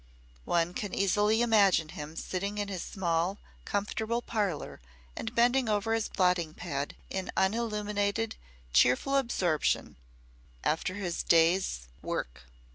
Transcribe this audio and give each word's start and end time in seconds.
One 0.45 0.73
can 0.73 0.95
easily 0.95 1.43
imagine 1.43 1.89
him, 1.89 2.15
sitting 2.15 2.57
in 2.57 2.69
his 2.69 2.81
small, 2.81 3.37
comfortable 3.65 4.23
parlour 4.23 4.81
and 5.15 5.35
bending 5.35 5.69
over 5.69 5.93
his 5.93 6.09
blotting 6.09 6.55
pad 6.55 6.95
in 7.11 7.29
unilluminated 7.37 8.35
cheerful 8.73 9.15
absorption 9.15 9.97
after 10.63 10.95
his 10.95 11.21
day's 11.21 11.87
work. 12.01 12.45